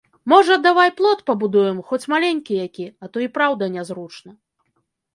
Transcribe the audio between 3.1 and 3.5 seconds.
то і